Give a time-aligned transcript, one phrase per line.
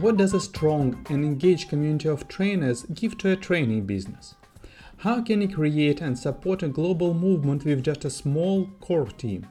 [0.00, 4.34] What does a strong and engaged community of trainers give to a training business?
[4.98, 9.46] How can it create and support a global movement with just a small core team?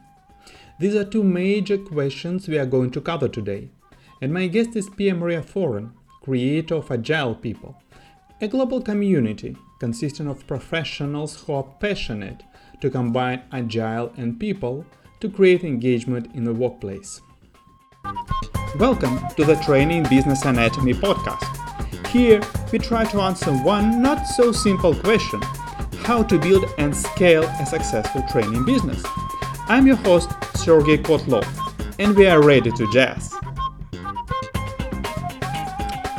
[0.79, 3.69] These are two major questions we are going to cover today.
[4.21, 7.81] And my guest is Pia Maria Thoren, creator of Agile People,
[8.41, 12.43] a global community consisting of professionals who are passionate
[12.81, 14.85] to combine agile and people
[15.21, 17.21] to create engagement in the workplace.
[18.79, 22.07] Welcome to the Training Business Anatomy podcast.
[22.07, 25.39] Here, we try to answer one not so simple question
[25.99, 29.03] how to build and scale a successful training business.
[29.67, 31.45] I'm your host, Sergey Kotlov,
[31.99, 33.31] and we are ready to jazz.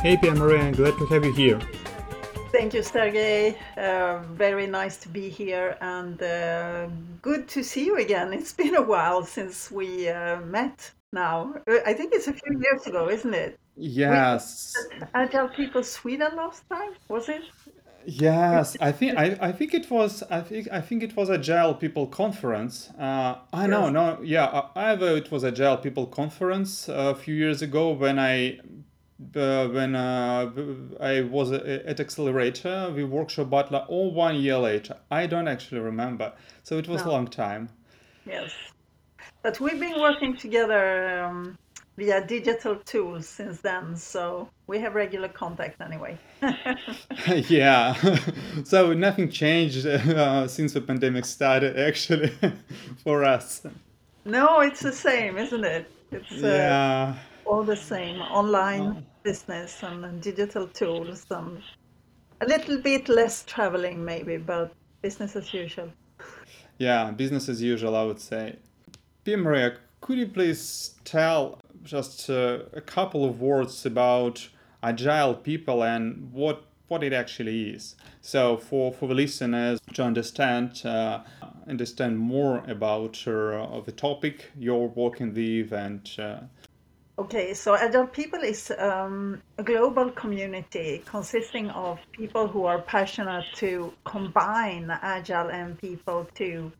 [0.00, 1.60] Hey, Pia Maria, glad to have you here.
[2.52, 3.58] Thank you, Sergey.
[3.76, 6.86] Uh, very nice to be here and uh,
[7.20, 8.32] good to see you again.
[8.32, 11.54] It's been a while since we uh, met now.
[11.66, 13.58] Uh, I think it's a few years ago, isn't it?
[13.76, 14.74] Yes.
[15.14, 17.42] Agile People Sweden last time, was it?
[18.06, 21.74] Yes, I think I, I think it was I think I think it was Agile
[21.74, 22.90] People Conference.
[22.98, 23.92] Uh, I know, Yes.
[23.94, 28.58] no, yeah, either it was Agile People Conference uh, a few years ago when I
[29.34, 30.50] uh, when uh,
[31.00, 34.96] I was at Accelerator, we workshop Butler, or one year later.
[35.10, 37.70] I don't actually remember, so it was a long time.
[38.26, 38.52] Yes.
[39.42, 41.56] But we've been working together um,
[41.98, 46.18] via digital tools since then, so we have regular contact anyway.
[47.48, 47.94] yeah,
[48.64, 52.32] so nothing changed uh, since the pandemic started, actually,
[53.02, 53.62] for us.
[54.26, 55.90] no, it's the same, isn't it?
[56.12, 57.14] It's uh, Yeah.
[57.44, 61.62] all the same online business and, and digital tools and
[62.42, 65.90] a little bit less traveling maybe but business as usual
[66.78, 68.56] Yeah, business as usual, I would say.
[69.24, 74.46] Pia Maria, could you please tell just uh, a couple of words about
[74.82, 77.96] agile people and what what it actually is?
[78.20, 81.20] So for, for the listeners to understand uh,
[81.66, 86.40] understand more about uh, the topic you're working with and uh,
[87.18, 93.46] okay so agile people is um, a global community consisting of people who are passionate
[93.54, 96.70] to combine agile and people to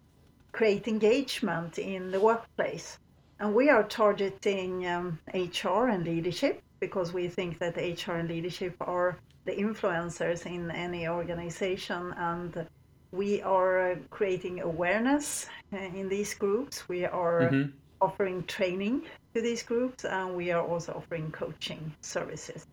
[0.54, 2.98] create engagement in the workplace.
[3.40, 8.74] And we are targeting um, hr and leadership because we think that hr and leadership
[8.80, 12.14] are the influencers in any organization.
[12.16, 12.66] And
[13.12, 16.88] we are uh, creating awareness uh, in these groups.
[16.88, 17.72] We are Mhm.
[18.00, 19.02] offering training
[19.34, 22.64] to these groups and we are also offering coaching services.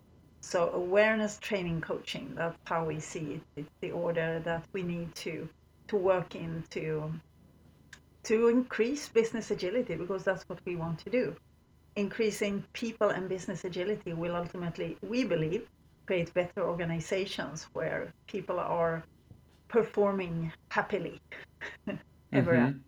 [0.43, 3.41] So awareness training coaching that's how we see it.
[3.55, 5.49] It's the order that we need to
[5.89, 7.13] to work in to
[8.23, 11.35] to increase business agility because that's what we want to do
[11.95, 15.67] increasing people and business agility will ultimately we believe
[16.07, 19.03] create better organizations where people are
[19.69, 21.19] performing happily
[22.33, 22.81] ever Mhm.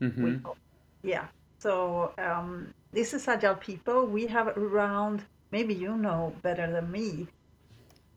[0.00, 0.22] Mhm.
[0.24, 0.58] we hope.
[1.02, 1.28] Yeah.
[1.60, 4.06] So um, this is Agile People.
[4.06, 7.28] We have around, maybe you know better than me,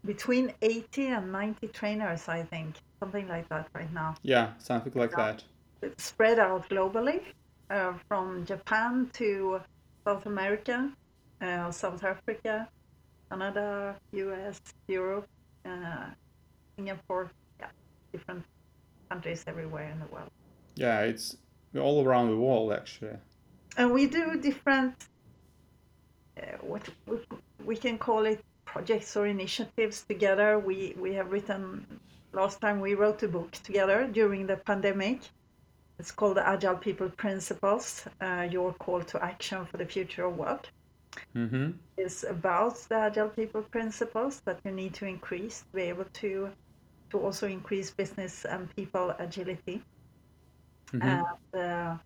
[0.05, 4.15] between 80 and 90 trainers, I think, something like that right now.
[4.23, 5.43] yeah, something like that.
[5.83, 7.21] It's spread out globally
[7.69, 9.61] uh, from Japan to
[10.05, 10.91] South America,
[11.41, 12.67] uh, South Africa,
[13.29, 15.27] Canada, US, Europe,
[15.65, 16.05] uh,
[16.75, 17.67] Singapore, yeah,
[18.11, 18.43] different
[19.09, 20.29] countries everywhere in the world.
[20.75, 21.37] Yeah, it's
[21.79, 23.17] all around the world actually.
[23.77, 24.95] and we do different
[26.37, 27.17] uh, what we,
[27.65, 31.85] we can call it projects or initiatives together we we have written
[32.33, 35.19] last time we wrote a book together during the pandemic
[35.99, 40.37] it's called the agile people principles uh, your call to action for the future of
[40.37, 40.67] work
[41.35, 41.71] Mm-hmm.
[41.97, 46.49] is about the agile people principles that you need to increase to be able to
[47.11, 49.81] to also increase business and people agility
[50.93, 51.07] Mm-hmm.
[51.07, 51.97] and uh,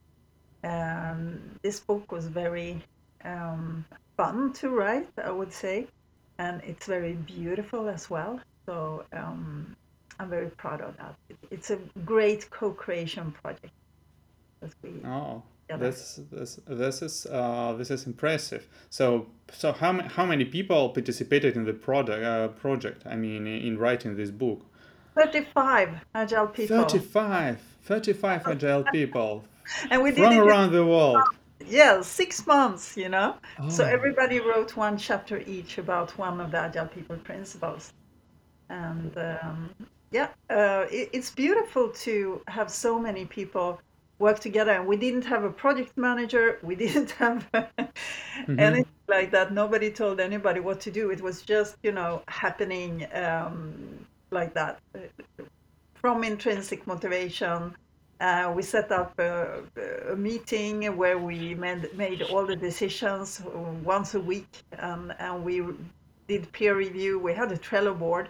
[0.63, 2.81] um, this book was very
[3.23, 3.85] um,
[4.17, 5.87] fun to write, I would say,
[6.37, 8.40] and it's very beautiful as well.
[8.66, 9.75] So um,
[10.19, 11.16] I'm very proud of that.
[11.52, 13.73] It's a great co-creation project.
[14.61, 15.43] That we, Oh,
[15.78, 18.67] this this this is uh, this is impressive.
[18.90, 23.03] So so how how many people participated in the product uh, project?
[23.05, 24.61] I mean, in, in writing this book.
[25.16, 29.43] 35 agile people, 35, 35 agile people
[29.90, 31.17] and we did from around the world.
[31.66, 32.96] yeah, six months.
[32.96, 33.35] You know.
[33.69, 33.87] So Oh.
[33.87, 37.93] everybody wrote one chapter each about one of the agile people principles,
[38.69, 39.69] and um,
[40.11, 43.79] yeah, uh, it, it's beautiful to have so many people
[44.19, 44.71] work together.
[44.71, 46.59] And we didn't have a project manager.
[46.63, 47.47] We didn't have
[48.47, 48.59] Mm-hmm.
[48.59, 49.53] anything like that.
[49.53, 51.09] Nobody told anybody what to do.
[51.11, 54.79] It was just, you know, happening um, like that
[55.95, 57.75] from intrinsic motivation.
[58.19, 59.61] Uh, we set up a,
[60.11, 63.41] a meeting where we made, made all the decisions
[63.83, 64.47] once a week,
[64.79, 65.63] and, and we
[66.27, 67.19] did peer review.
[67.19, 68.29] We had a Trello board,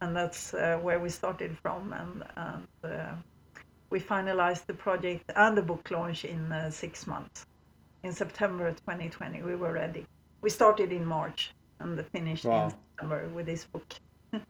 [0.00, 1.92] and that's uh, where we started from.
[1.92, 3.12] And, and uh,
[3.90, 7.46] we finalized the project and the book launch in uh, six months.
[8.02, 10.06] In September 2020, we were ready.
[10.40, 12.66] We started in March and finished Wow.
[12.66, 13.94] in September with this book.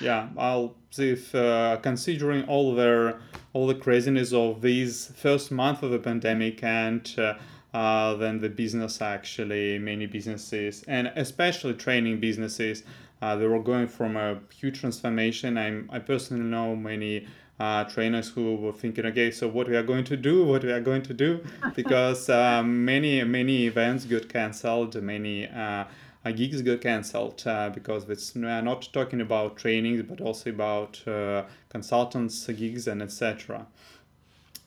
[0.00, 3.18] Yeah, I'll see if uh, considering all the
[3.52, 7.34] all the craziness of these first month of the pandemic and uh,
[7.74, 12.84] uh, then the business actually many businesses and especially training businesses
[13.22, 15.56] uh, they were going from a huge transformation.
[15.58, 17.26] I'm I personally know many.
[17.58, 20.70] Uh, trainers who were thinking, okay, so what we are going to do, what we
[20.70, 21.42] are going to do,
[21.74, 25.84] because um, many many events got cancelled, many uh,
[26.26, 30.50] uh, gigs got cancelled uh, because it's we are not talking about trainings but also
[30.50, 33.66] about uh, consultants gigs and etc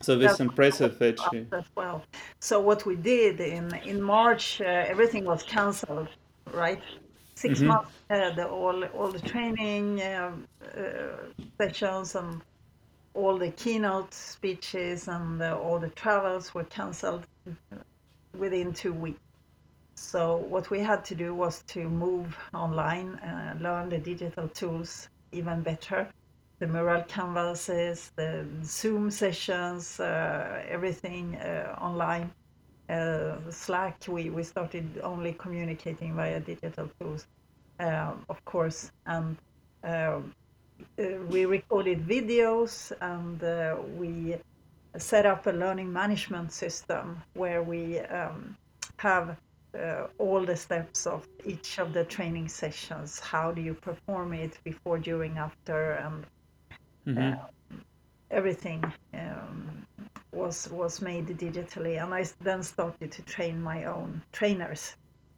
[0.01, 2.03] so this That's impressive that you, as well.
[2.39, 6.09] So what we did in in March, uh, everything was cancelled,
[6.53, 6.81] right?
[7.35, 7.67] 6 Mhm.
[7.67, 10.31] months ahead, all all the training uh,
[11.57, 12.41] sessions and
[13.13, 17.25] all the keynote speeches and all the travels were cancelled
[18.37, 19.19] within two weeks.
[19.95, 25.09] So what we had to do was to move online, uh, learn the digital tools
[25.31, 26.07] even better,
[26.59, 32.31] the mural canvases, the Zoom sessions, uh, everything uh, online.
[32.89, 37.27] Uh, Slack, we, we started only communicating via digital tools,
[37.79, 39.37] of course, and
[39.83, 40.33] um,
[40.99, 44.37] uh, we recorded videos and uh, we
[44.97, 48.55] set up a learning management system where we um,
[48.97, 49.37] have
[49.77, 53.19] uh, all the steps of each of the training sessions.
[53.19, 56.25] How do you perform it before, during, after, and
[57.07, 57.39] Mhm.
[58.31, 58.83] everything
[59.13, 59.85] um,
[60.33, 62.01] was was made digitally.
[62.03, 64.95] And I then started to train my own trainers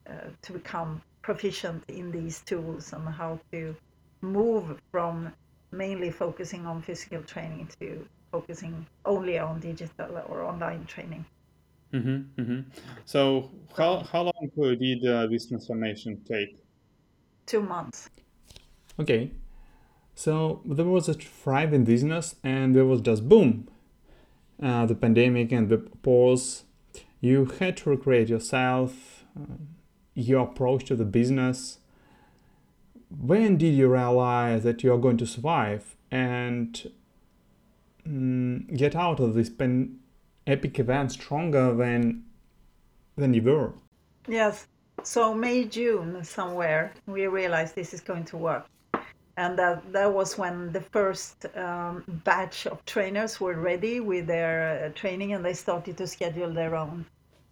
[0.10, 3.76] uh, to become proficient in these tools and how to
[4.22, 5.32] move from
[5.72, 11.26] mainly focusing on physical training to focusing only on digital or online training.
[11.94, 12.66] Mhm, mhm.
[13.06, 16.56] so how, how long did uh, this transformation take
[17.46, 18.10] Two months.
[19.00, 19.32] okay
[20.16, 23.68] so there was a thriving business and there was just boom
[24.64, 26.64] uh, the pandemic and the pause
[27.20, 29.56] you had to recreate yourself uh,
[30.28, 31.80] your approach to the business
[33.20, 36.92] when did you realize that you are going to survive and
[38.08, 40.00] mm, get out of this pan-
[40.48, 42.24] epic event stronger than
[43.18, 43.74] than you were
[44.28, 44.68] Yes.
[45.04, 48.66] So May, June, somewhere, we realized this is going to work.
[49.38, 54.86] And that, that was when the first um, batch of trainers were ready with their
[54.86, 57.06] uh, training and they started to schedule their own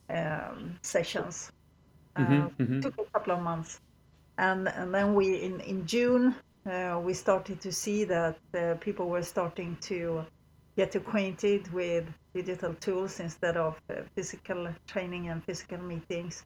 [0.10, 1.52] um, sessions.
[2.20, 2.82] Uh, Mhm, mhm.
[2.82, 3.80] took a couple of months.
[4.38, 6.36] And, and then we, in, in June,
[6.66, 10.26] uh, we started to see that uh, people were starting to
[10.78, 16.46] get acquainted with digital tools instead of uh, physical training and physical meetings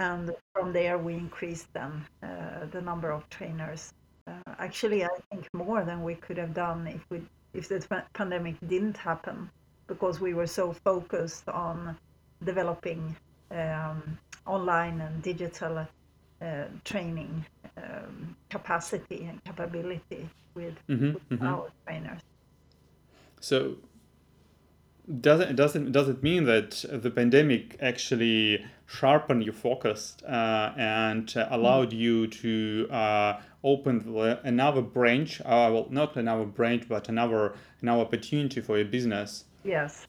[0.00, 3.92] and from there we increased then uh, the number of trainers.
[4.26, 8.06] Uh, actually, I think more than we could have done if we if the pa-
[8.14, 9.50] pandemic didn't happen,
[9.88, 11.96] because we were so focused on
[12.44, 13.16] developing
[13.50, 15.86] um, online and digital
[16.42, 17.44] uh, training
[17.76, 21.46] um, capacity and capability with, Mhm, with mhm.
[21.46, 22.20] our trainers.
[23.40, 23.76] So
[25.20, 30.72] does it does it does it mean that the pandemic actually sharpened your focus uh,
[30.76, 35.40] and uh, allowed you to uh, open the- another branch?
[35.40, 39.44] Uh, well, not another branch, but another another opportunity for your business.
[39.64, 40.06] Yes,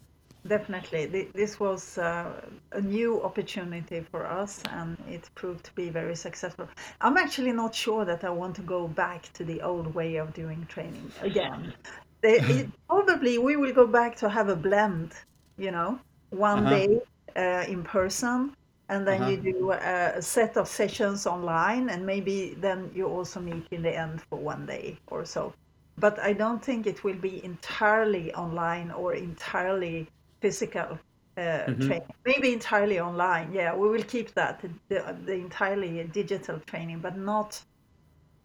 [0.48, 1.06] definitely.
[1.34, 2.32] This was uh,
[2.72, 6.68] a new opportunity for us, and it proved to be very successful.
[7.02, 10.34] I'm actually not sure that I want to go back to the old way of
[10.34, 11.74] doing training again.
[12.22, 15.14] They, it, probably we will go back to have a blend,
[15.58, 16.70] you know, one Uh-huh.
[16.70, 17.00] day
[17.36, 18.54] uh, in person,
[18.90, 19.26] and then Uh-huh.
[19.26, 23.82] you do a, a set of sessions online, and maybe then you also meet in
[23.82, 25.54] the end for one day or so
[25.98, 30.08] but I don't think it will be entirely online or entirely
[30.42, 31.00] physical
[31.38, 32.02] uh, training.
[32.26, 33.54] Maybe entirely online.
[33.54, 37.62] Yeah, we will keep that the, the entirely digital training, but not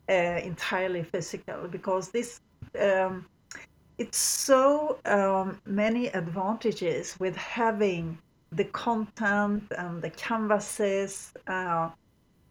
[0.09, 2.41] uh, entirely physical because this
[2.81, 3.27] um,
[3.99, 8.19] it's so um, many advantages with having
[8.53, 11.89] the content and the canvases uh,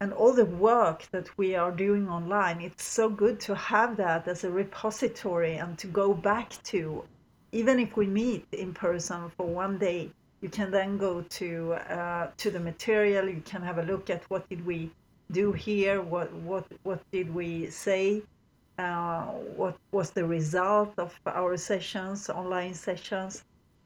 [0.01, 2.61] and all the work that we are doing online.
[2.61, 7.03] It's so good to have that as a repository and to go back to.
[7.55, 11.50] Even if we meet in person for one day, you can then go to
[12.00, 13.29] uh, to the material.
[13.29, 14.91] You can have a look at what did we
[15.31, 18.24] do here, what what what did we say,
[18.77, 19.24] uh,
[19.62, 23.45] what was the result of our sessions, online sessions.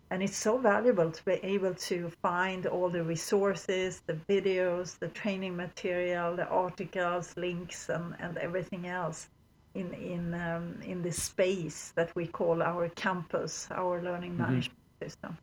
[0.10, 5.10] And it's so valuable to be able to find all the resources, the videos, the
[5.10, 9.30] training material, the articles, links, and, and everything else
[9.76, 14.54] in in um, in the space that we call our campus, our learning mm-hmm.
[14.54, 15.38] management system.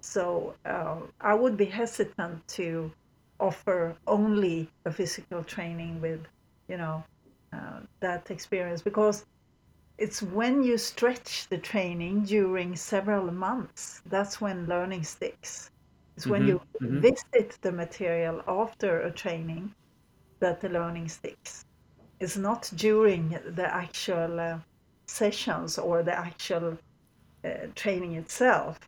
[0.00, 2.90] So uh, I would be hesitant to
[3.38, 6.20] offer only a physical training with,
[6.68, 7.02] you know,
[7.52, 9.24] uh, that experience because
[9.98, 15.70] it's when you stretch the training during several months that's when learning sticks
[16.16, 17.00] it's mm-hmm, when you mm-hmm.
[17.00, 19.74] visit the material after a training
[20.38, 21.66] that the learning sticks
[22.20, 24.58] it's not during the actual uh,
[25.06, 26.76] sessions or the actual
[27.44, 28.78] uh, training itself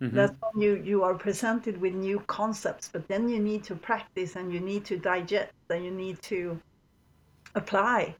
[0.00, 0.16] mm-hmm.
[0.16, 4.36] that's when you, you are presented with new concepts but then you need to practice
[4.36, 6.58] and you need to digest and you need to
[7.54, 8.14] apply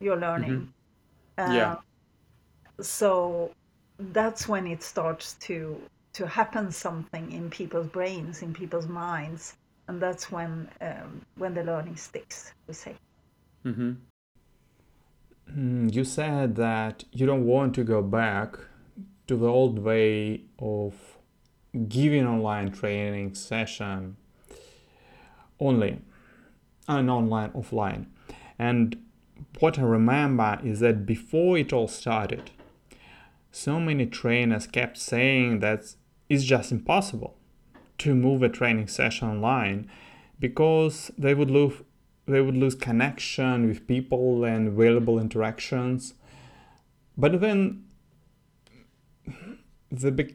[0.00, 0.72] your learning.
[1.38, 1.50] Mm-hmm.
[1.50, 1.76] Uh, yeah.
[2.80, 3.50] So
[3.98, 5.80] that's when it starts to
[6.12, 9.56] to happen something in people's brains, in people's minds,
[9.88, 12.52] and that's when um, when the learning sticks.
[12.66, 12.94] We say.
[13.64, 13.92] Mm-hmm.
[15.56, 18.56] Mm, you said that you don't want to go back
[19.26, 20.94] to the old way of
[21.88, 24.16] giving online training session
[25.58, 26.00] only,
[26.88, 28.06] an online offline.
[28.58, 29.02] And
[29.60, 32.50] what I remember is that before it all started,
[33.50, 35.94] so many trainers kept saying that
[36.28, 37.36] it's just impossible
[37.98, 39.88] to move a training session online
[40.40, 41.74] because they would lose
[42.26, 46.14] they would lose connection with people and valuable interactions.
[47.16, 47.84] But then
[49.90, 50.34] the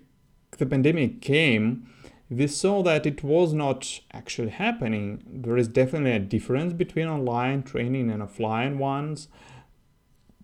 [0.57, 1.89] the pandemic came,
[2.29, 5.23] we saw that it was not actually happening.
[5.25, 9.29] There is definitely a difference between online training and offline ones.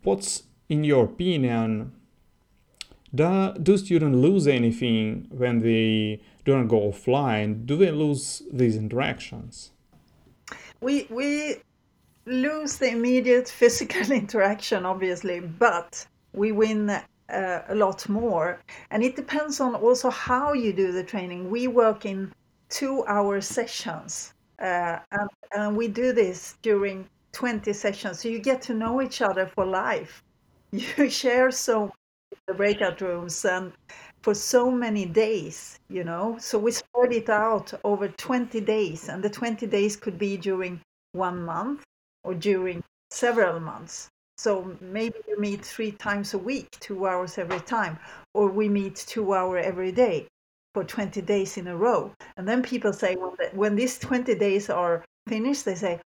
[0.03, 1.91] What's, in your opinion,
[3.13, 7.65] do, do students lose anything when they don't go offline?
[7.65, 9.71] Do they lose these interactions?
[10.81, 11.57] We, we
[12.25, 17.03] lose the immediate physical interaction, obviously, but we win uh,
[17.67, 18.59] a lot more.
[18.91, 21.49] And it depends on also how you do the training.
[21.49, 22.33] We work in
[22.69, 28.19] two hour sessions, uh, and, and we do this during 20 sessions.
[28.19, 30.23] So you get to know each other for life.
[30.71, 31.93] You share so
[32.47, 33.71] the breakout rooms and
[34.25, 36.35] for so many days, you know.
[36.39, 40.81] So we spread it out over 20 days, and the 20 days could be during
[41.11, 41.83] one month
[42.23, 44.09] or during several months.
[44.39, 47.99] So maybe you meet three times a week, two hours every time,
[48.33, 50.25] or we meet two hour every day
[50.73, 52.11] for 20 days in a row.
[52.35, 56.01] And then people say, well, when these 20 days are finished, they say,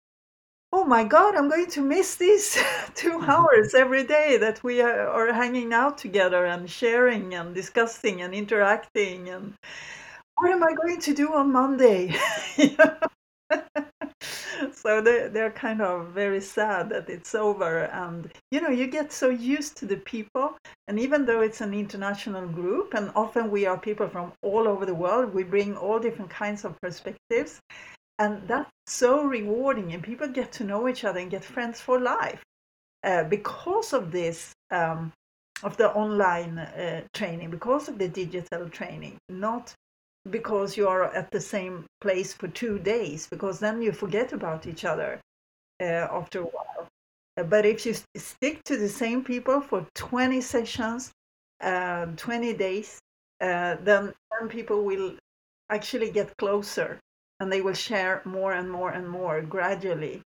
[0.75, 2.53] oh my God, I'm going to miss these
[2.95, 3.29] two mm-hmm.
[3.29, 9.29] hours every day that we are hanging out together and sharing and discussing and interacting.
[9.29, 9.53] And
[10.35, 12.13] what am I going to do on Monday?
[14.73, 19.13] so they, they're kind of very sad that it's over and you know you get
[19.13, 23.67] so used to the people and even though it's an international group and often we
[23.67, 27.59] are people from all over the world we bring all different kinds of perspectives
[28.19, 31.99] and that's so rewarding and people get to know each other and get friends for
[31.99, 32.43] life
[33.03, 35.11] uh, because of this um,
[35.63, 39.73] of the online uh, training because of the digital training not
[40.29, 44.65] because you are at the same place for two days, because then you forget about
[44.65, 45.19] each other
[45.81, 46.87] uh, after a while.
[47.37, 51.11] Uh, but if you stick to the same people for 20 sessions,
[51.61, 52.99] uh, 20 days,
[53.41, 55.15] uh, then, then people will
[55.69, 56.99] actually get closer
[57.39, 60.21] and they will share more and more and more gradually.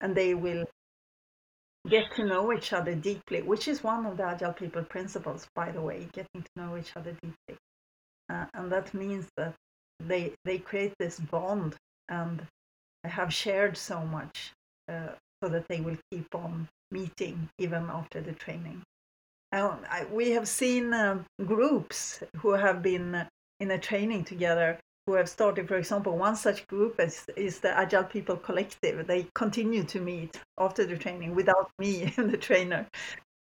[0.00, 0.64] And they will
[1.88, 5.70] get to know each other deeply, which is one of the Agile People principles, by
[5.70, 7.56] the way, getting to know each other deeply.
[8.30, 9.54] Uh, and that means that
[10.00, 11.76] they they create this bond
[12.08, 12.46] and
[13.04, 14.52] have shared so much
[14.88, 15.08] uh,
[15.42, 18.82] so that they will keep on meeting even after the training.
[19.52, 23.24] I, we have seen um, groups who have been
[23.60, 27.76] in a training together who have started, for example, one such group is, is the
[27.76, 29.06] Agile People Collective.
[29.06, 32.86] They continue to meet after the training without me, and the trainer.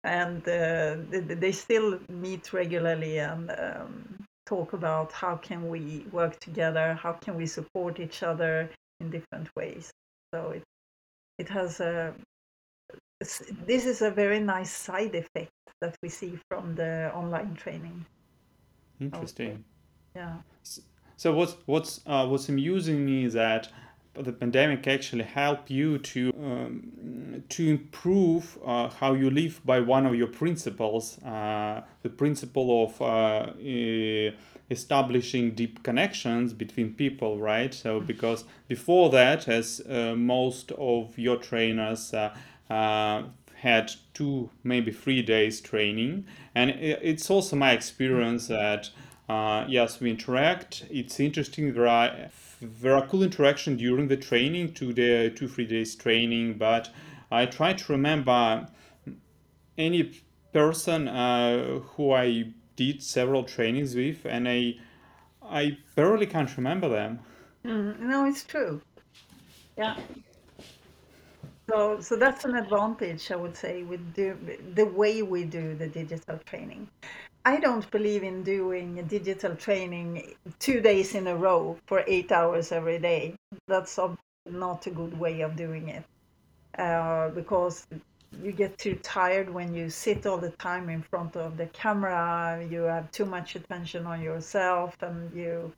[0.04, 6.40] and uh, they, they still meet regularly and um, talk about how can we work
[6.40, 9.90] together, how can we support each other in different ways.
[10.32, 10.62] So it
[11.38, 12.14] it has a
[13.66, 18.04] this is a very nice side effect that we see from the online training.
[18.98, 19.64] Interesting.
[20.16, 20.36] Yeah.
[21.20, 23.68] So what's what's uh, what's amusing me is that
[24.14, 30.06] the pandemic actually helped you to um, to improve uh, how you live by one
[30.06, 33.52] of your principles, uh, the principle of uh,
[34.70, 37.74] establishing deep connections between people, right?
[37.74, 42.34] So because before that, as uh, most of your trainers uh,
[42.70, 43.24] uh,
[43.56, 46.24] had two maybe three days training,
[46.54, 48.88] and it's also my experience that.
[49.30, 50.84] Uh, yes, we interact.
[50.90, 51.72] It's interesting.
[51.72, 56.58] There are there are cool interaction during the training, two day, two three days training.
[56.58, 56.90] But
[57.30, 58.66] I try to remember
[59.78, 60.02] any
[60.52, 64.75] person uh, who I did several trainings with, and I
[65.40, 67.20] I barely can't remember them.
[67.64, 68.82] Mm, no, it's true.
[69.78, 69.96] Yeah.
[71.68, 74.37] So, so that's an advantage, I would say, with do,
[74.75, 76.88] the way we do the digital training.
[77.44, 82.70] I don't believe in doing digital training two days in a row for eight hours
[82.70, 83.35] every day.
[83.66, 83.99] That's
[84.47, 86.04] not a good way of doing it
[86.78, 87.87] uh, because
[88.42, 92.64] you get too tired when you sit all the time in front of the camera.
[92.70, 95.73] You have too much attention on yourself, and you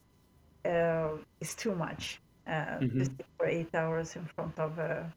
[0.64, 2.98] uh, it's too much uh, mm-hmm.
[2.98, 5.10] to sit for eight hours in front of a,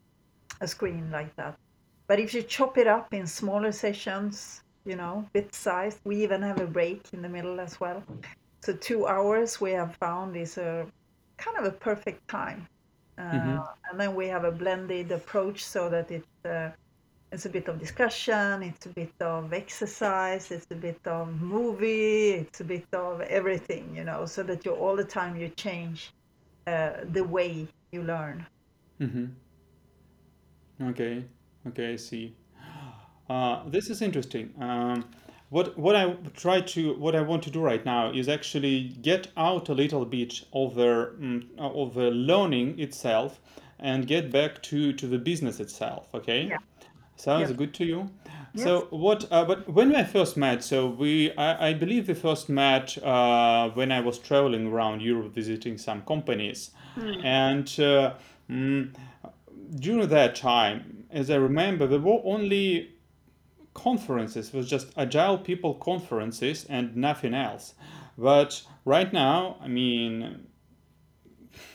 [0.60, 1.56] a screen like that.
[2.06, 5.98] But if you chop it up in smaller sessions, you know, bit size.
[6.04, 8.02] We even have a break in the middle as well.
[8.62, 10.86] So two hours we have found is a
[11.36, 12.66] kind of a perfect time.
[13.18, 13.58] Uh, mm-hmm.
[13.90, 16.70] And then we have a blended approach so that it uh,
[17.32, 22.30] it's a bit of discussion, it's a bit of exercise, it's a bit of movie,
[22.30, 26.12] it's a bit of everything, you know, so that you all the time you change
[26.66, 28.46] uh, the way you learn.
[29.00, 29.26] Mm-hmm.
[30.90, 31.24] Okay,
[31.66, 32.34] okay, I see.
[33.28, 34.52] Uh, this is interesting.
[34.60, 35.04] Um,
[35.50, 39.28] what what I try to what I want to do right now is actually get
[39.36, 43.40] out a little bit of the um, of the learning itself
[43.78, 46.08] and get back to to the business itself.
[46.14, 46.48] Okay.
[46.48, 46.58] Yeah.
[47.16, 48.10] Sounds good to you.
[48.52, 48.64] Yes.
[48.64, 49.26] So what?
[49.30, 53.70] Uh, but when I first met, so we, I, I believe we first met uh,
[53.70, 57.24] when I was traveling around Europe visiting some companies, mm.
[57.24, 58.14] and uh,
[58.50, 58.94] mm,
[59.76, 62.95] during that time, as I remember, there were only
[63.76, 67.74] conferences was just agile people conferences and nothing else
[68.16, 70.46] but right now i mean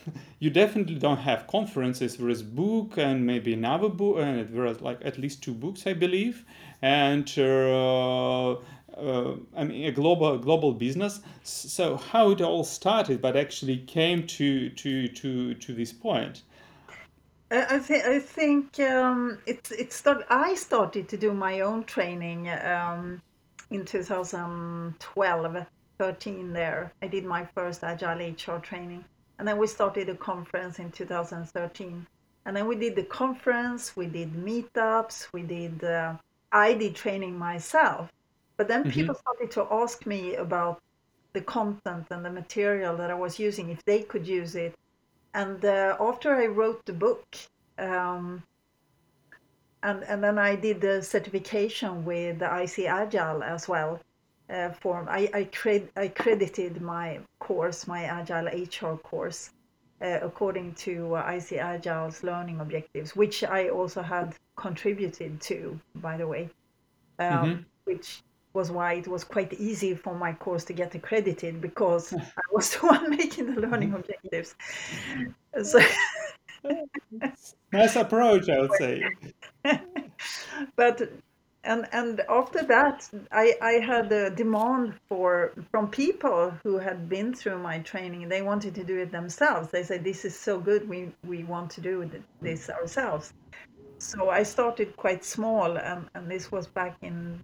[0.39, 4.73] you definitely don't have conferences there is book and maybe another book and there are
[4.73, 6.43] like at least two books i believe
[6.81, 8.55] and uh,
[8.97, 11.21] uh, I mean a global global business.
[11.43, 16.43] So how it all started, but actually came to to to to this point.
[17.51, 20.25] I think I think um, it it start.
[20.29, 23.21] I started to do my own training um,
[23.69, 25.65] in 2012,
[25.97, 26.53] 13.
[26.53, 29.03] There, I did my first agile HR training,
[29.37, 32.07] and then we started a conference in 2013.
[32.45, 35.83] And then we did the conference, we did meetups, we did.
[35.83, 36.15] Uh,
[36.53, 38.09] I did training myself,
[38.55, 38.91] but then mm-hmm.
[38.91, 40.81] people started to ask me about
[41.33, 44.73] the content and the material that I was using, if they could use it
[45.33, 47.35] and uh, after I wrote the book,
[47.77, 48.43] um,
[49.83, 53.99] and and then I did the certification with the ICAgile as well.
[54.49, 59.51] Uh, for I I, cred, I credited my course, my Agile HR course,
[60.01, 66.27] uh, according to uh, ICAgile's learning objectives, which I also had contributed to, by the
[66.27, 66.49] way,
[67.19, 67.61] um, mm-hmm.
[67.85, 68.21] which
[68.53, 72.71] was why it was quite easy for my course to get accredited because I was
[72.71, 74.55] the one making the learning objectives.
[75.63, 75.79] So
[77.71, 79.03] nice approach, I would say.
[80.75, 81.11] but
[81.63, 87.33] and and after that, I I had a demand for from people who had been
[87.33, 88.29] through my training.
[88.29, 89.69] They wanted to do it themselves.
[89.69, 90.89] They said, "This is so good.
[90.89, 92.09] We we want to do
[92.41, 93.33] this ourselves."
[93.99, 97.43] So I started quite small, and, and this was back in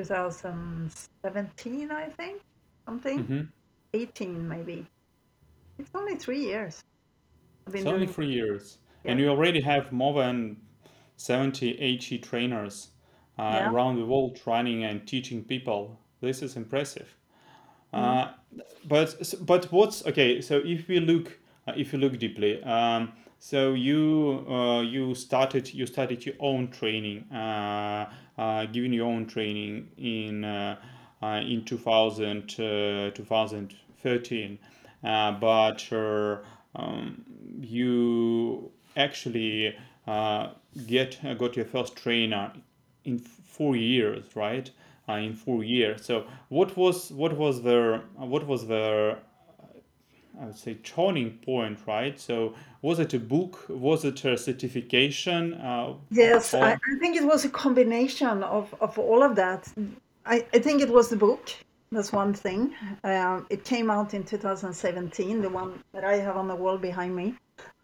[0.00, 2.40] 2017, I think,
[2.86, 3.18] something.
[3.18, 3.40] Mm-hmm.
[3.92, 4.86] 18 maybe.
[5.78, 6.82] It's only three years.
[7.72, 8.78] It's only three years.
[9.04, 9.10] Yeah.
[9.10, 10.56] And you already have more than
[11.16, 12.88] 70 HE trainers
[13.38, 13.70] uh, yeah.
[13.70, 15.98] around the world training and teaching people.
[16.20, 17.16] This is impressive.
[17.92, 18.04] Mm-hmm.
[18.04, 18.28] Uh,
[18.86, 20.40] but but what's okay?
[20.40, 25.72] So if we look uh, if you look deeply, um, so you uh, you started
[25.72, 28.10] you started your own training, uh,
[28.72, 30.76] giving your own training in uh,
[31.22, 34.58] uh, in 2000 uh, 2013,
[35.04, 36.38] uh, but uh,
[36.76, 37.24] um,
[37.60, 39.74] you actually
[40.06, 40.48] uh,
[40.86, 42.52] get uh, got your first trainer
[43.04, 44.70] in four years, right?
[45.08, 46.04] Uh, in four years.
[46.04, 49.18] So what was what was the what was the
[50.40, 52.18] I would say turning point, right?
[52.18, 53.66] So was it a book?
[53.68, 55.54] Was it a certification?
[55.54, 59.70] Uh, Yes, I, or I think it was a combination of, of all of that.
[60.24, 61.50] I, I think it was the book.
[61.92, 62.72] That's one thing.
[63.04, 67.14] Um, it came out in 2017, the one that I have on the wall behind
[67.14, 67.34] me.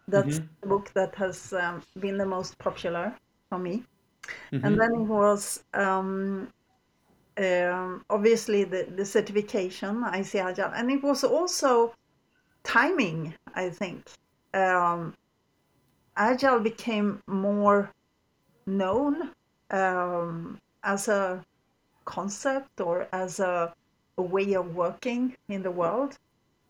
[0.07, 3.13] That's mm-hmm, the book that has um, been the most popular
[3.49, 3.83] for me.
[4.63, 6.47] And mm-hmm, then it was um,
[7.37, 11.93] um, obviously the, the certification, ICAgile, and it was also
[12.67, 14.09] timing, I think.
[14.53, 15.13] Um,
[16.17, 17.89] Agile became more
[18.65, 19.31] known
[19.71, 21.43] um, as a
[22.05, 23.73] concept or as a,
[24.17, 26.17] a way of working in the world,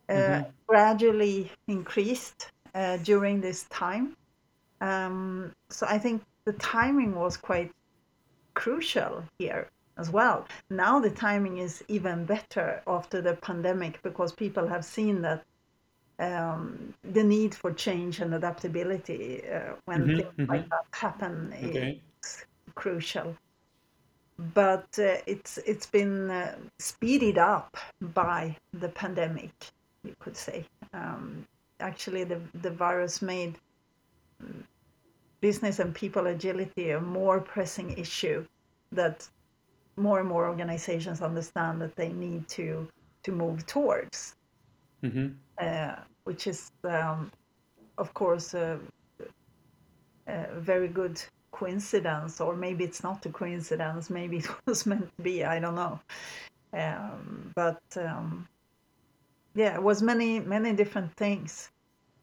[0.09, 4.15] uh, mm-hmm, gradually increased uh, during this time.
[4.81, 7.71] Um, so I think the timing was quite
[8.53, 10.47] crucial here as well.
[10.69, 15.43] Now the timing is even better after the pandemic because people have seen that
[16.19, 20.69] um, the need for change and adaptability uh, when things mm-hmm, like mm-hmm.
[20.69, 22.01] that happen Okay.
[22.23, 23.35] is crucial.
[24.53, 27.75] But uh, it's it's been uh, speeded up
[28.13, 29.51] by the pandemic,
[30.03, 30.65] you could say.
[30.93, 31.47] Um,
[31.79, 33.57] actually, the the virus made
[35.41, 38.45] business and people agility a more pressing issue
[38.91, 39.27] that
[39.95, 42.87] more and more organizations understand that they need to
[43.23, 44.35] to move towards,
[45.03, 45.27] Mm-hmm,
[45.59, 47.31] uh, which is um,
[47.97, 48.79] of course a,
[50.27, 54.09] a very good coincidence, or maybe it's not a coincidence.
[54.09, 55.43] Maybe it was meant to be.
[55.43, 55.99] I don't know.
[56.73, 58.47] Um, but um,
[59.55, 61.71] yeah, it was many many different things.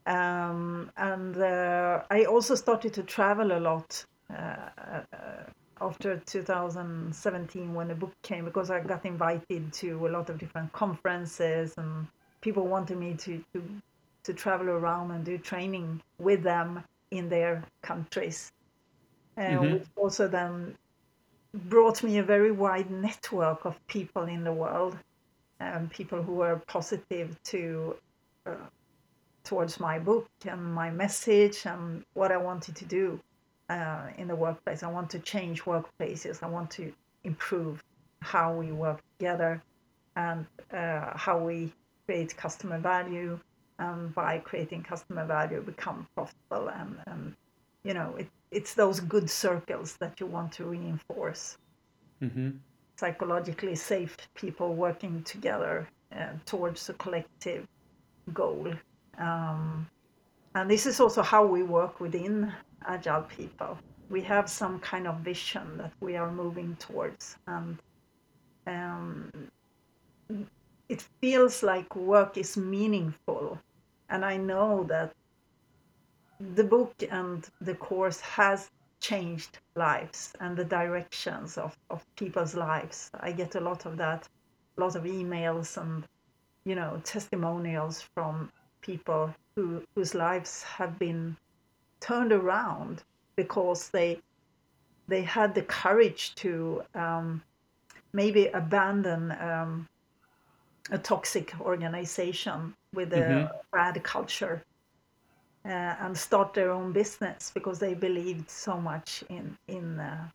[0.06, 4.56] Um, and uh, I also started to travel a lot uh,
[5.12, 5.44] uh,
[5.80, 10.72] after 2017 when the book came because I got invited to a lot of different
[10.72, 12.06] conferences and
[12.44, 13.64] people wanted me to, to,
[14.22, 18.52] to travel around and do training with them in their countries,
[19.38, 20.76] uh, mm-hmm, which also then
[21.54, 24.94] brought me a very wide network of people in the world,
[25.61, 27.96] um, people who were positive to
[28.44, 28.66] uh,
[29.44, 33.18] towards my book and my message and what I wanted to do
[33.70, 34.83] uh, in the workplace.
[34.83, 36.42] I want to change workplaces.
[36.42, 36.92] I want to
[37.24, 37.83] improve
[38.20, 39.62] how we work together
[40.16, 41.72] and uh, how we
[42.07, 43.38] create customer value.
[43.79, 46.69] And by creating customer value, become profitable.
[46.69, 47.35] And, and
[47.83, 51.59] you know, it, it's those good circles that you want to reinforce.
[52.23, 52.51] mm-hmm.
[52.97, 57.67] Psychologically safe people working together uh, towards a collective
[58.33, 58.73] goal.
[59.19, 59.88] Um,
[60.55, 62.53] and this is also how we work within
[62.87, 63.77] Agile people.
[64.11, 67.79] We have some kind of vision that we are moving towards, and
[68.67, 69.31] um,
[70.88, 73.59] it feels like work is meaningful.
[74.09, 75.14] And I know that
[76.40, 78.70] the book and the course has
[79.01, 83.11] changed lives and the directions of, of people's lives.
[83.20, 84.29] I get a lot of that,
[84.77, 86.07] a lot of emails and
[86.64, 91.37] you know testimonials from people who whose lives have been
[92.01, 93.03] turned around
[93.37, 94.20] because they
[95.09, 97.42] they had the courage to um,
[98.12, 99.88] maybe abandon um,
[100.90, 103.47] a toxic organization with Mm-hmm.
[103.49, 104.62] a bad culture
[105.64, 105.68] uh,
[106.01, 110.29] and start their own business because they believed so much in in uh,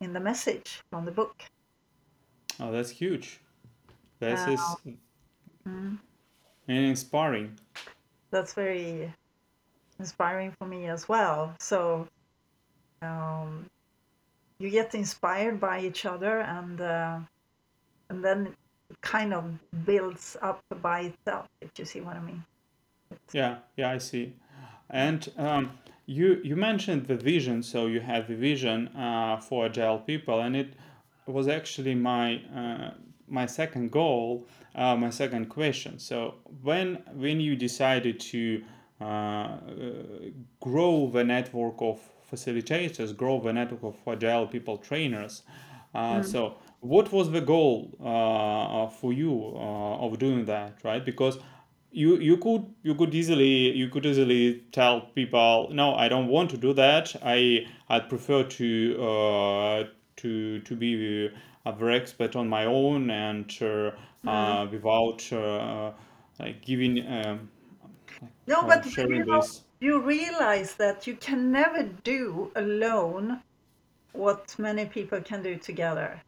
[0.00, 1.34] in the message from the book.
[2.60, 3.40] Oh, that's huge.
[4.20, 4.76] This Uh, is
[6.68, 7.56] inspiring.
[8.32, 9.12] that's very
[9.98, 11.54] inspiring for me as well.
[11.60, 12.06] So
[13.02, 13.66] um,
[14.58, 17.18] you get inspired by each other, and uh,
[18.10, 18.54] and then
[19.00, 19.44] kind of
[19.84, 21.46] builds up by itself.
[21.60, 22.44] If you see what I mean.
[23.32, 24.34] Yeah, yeah, I see.
[24.90, 25.70] And um,
[26.06, 30.56] you you mentioned the vision, so you had the vision uh, for agile people, and
[30.56, 30.74] it
[31.26, 32.90] was actually my uh,
[33.28, 35.98] my second goal, uh, my second question.
[35.98, 38.62] So when when you decided to
[39.00, 39.58] uh, uh,
[40.60, 41.98] grow the network of
[42.32, 45.42] facilitators, grow the network of agile people trainers,
[45.94, 46.24] uh, Mm.
[46.24, 51.04] so what was the goal uh, for you uh, of doing that, right?
[51.04, 51.38] Because
[51.90, 56.50] you you could you could easily you could easily tell people no I don't want
[56.50, 59.84] to do that I I prefer to uh,
[60.16, 61.30] to to be
[61.64, 63.92] a very expert on my own and uh,
[64.28, 65.92] uh, without uh,
[66.38, 67.48] like giving um,
[68.46, 69.42] No, but you know,
[69.80, 73.40] you realize that you can never do alone
[74.12, 76.20] what many people can do together.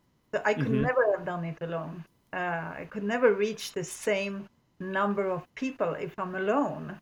[0.44, 2.04] I could hmm never have done it alone.
[2.32, 4.46] Uh, I could never reach the same
[4.80, 6.98] number of people if I'm alone.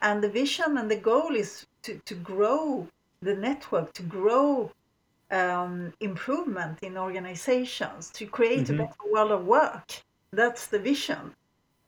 [0.00, 2.88] And the vision and the goal is to, to grow
[3.22, 4.70] the network, to grow
[5.30, 10.02] um, improvement in organizations, to create a hmm better world of work.
[10.32, 11.32] That's the vision.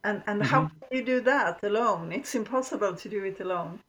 [0.05, 2.12] And, and how hmm can you do that alone?
[2.12, 3.81] It's impossible to do it alone.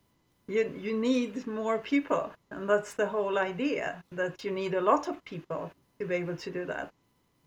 [0.47, 2.31] You, you need more people.
[2.51, 6.38] And that's the whole idea that you need a lot of people to be able
[6.38, 6.91] to do that.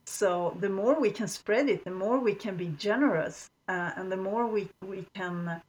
[0.07, 4.11] So the more we can spread it, the more we can be generous, uh, and
[4.11, 5.63] the more we, we can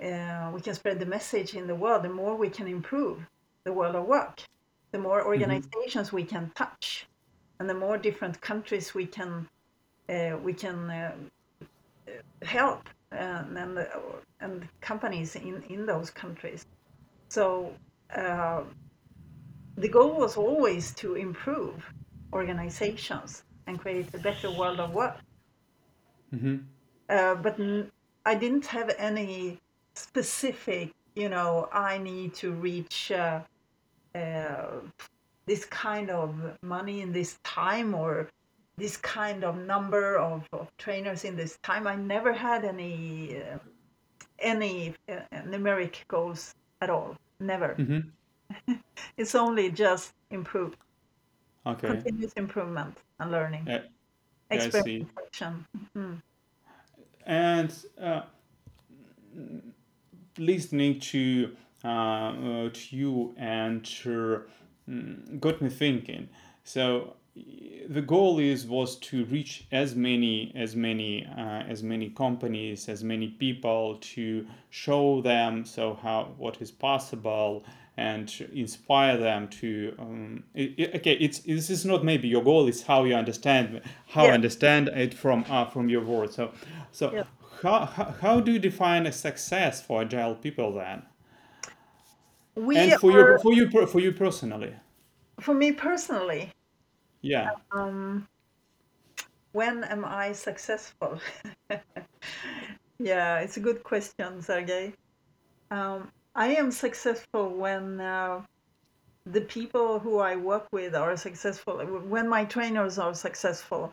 [0.00, 3.18] uh, we can spread the message in the world, the more we can improve
[3.64, 4.42] the world of work,
[4.92, 7.06] the more hmm organizations we can touch,
[7.58, 9.48] and the more different countries we can
[10.08, 11.12] uh, we can uh,
[12.42, 13.84] help and and, uh,
[14.40, 16.66] and companies in in those countries.
[17.28, 17.72] So
[18.14, 18.62] uh,
[19.76, 21.84] the goal was always to improve
[22.32, 25.16] organizations and create a better world of work.
[26.32, 26.56] hmm
[27.08, 27.90] Uh, but n-
[28.26, 29.58] I didn't have any
[29.96, 33.40] specific, you know, I need to reach uh,
[34.14, 34.80] uh,
[35.46, 38.28] this kind of money in this time or
[38.76, 41.86] this kind of number of, of trainers in this time.
[41.86, 43.58] I never had any uh,
[44.38, 47.16] any uh, numeric goals at all.
[47.40, 47.74] Never.
[47.74, 48.00] hmm
[49.16, 50.76] It's only just improve,
[51.68, 51.88] Okay.
[51.88, 53.82] continuous improvement and learning, Yeah,
[54.50, 55.06] yeah, I see.
[55.06, 55.66] experimentation.
[55.96, 56.22] Mm.
[57.26, 58.22] And uh,
[60.38, 61.54] listening to
[61.84, 64.40] uh, uh, to you and uh,
[64.88, 66.28] mm, got me thinking.
[66.64, 67.14] So
[67.88, 73.04] the goal is was to reach as many as many uh, as many companies as
[73.04, 77.64] many people to show them so how what is possible
[77.98, 82.68] and inspire them to um, i i- okay it's this is not maybe your goal
[82.68, 86.52] is how you understand how Yeah, understand it from uh, from your words so
[86.92, 87.24] so yeah.
[87.62, 91.02] how, how, how do you define a success for agile people then
[92.56, 94.74] We and for you for you for you personally
[95.40, 96.50] for me personally,
[97.22, 98.26] yeah um,
[99.52, 101.20] when am I successful?
[102.98, 104.94] yeah, it's a good question, Sergey.
[105.70, 108.42] Um, I am successful when uh,
[109.26, 113.92] the people who I work with are successful, when my trainers are successful,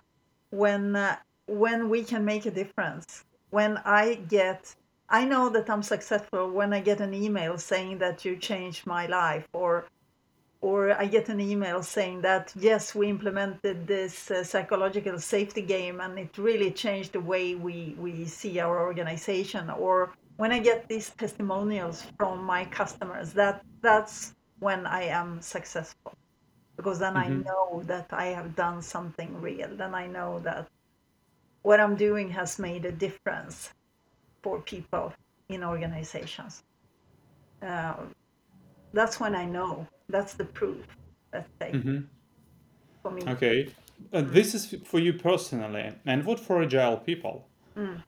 [0.51, 1.17] when uh,
[1.47, 4.75] when we can make a difference, when I get
[5.09, 9.05] I know that I'm successful when I get an email saying that you changed my
[9.05, 9.85] life or
[10.61, 16.01] or I get an email saying that yes, we implemented this uh, psychological safety game
[16.01, 19.69] and it really changed the way we we see our organization.
[19.69, 26.13] Or when I get these testimonials from my customers, that that's when I am successful
[26.77, 27.43] because then I mm-hmm.
[27.43, 29.69] know that I have done something real.
[29.75, 30.67] Then I know that
[31.61, 33.71] what I'm doing has made a difference
[34.43, 35.13] for people
[35.49, 36.63] in organizations.
[37.61, 37.95] Uh,
[38.93, 39.87] that's when I know.
[40.09, 40.85] That's the proof.
[41.33, 41.99] Let's say Mm-hmm.
[43.01, 43.21] for me.
[43.27, 43.67] okay
[44.13, 48.01] uh, this is for you personally and what for agile people Mm.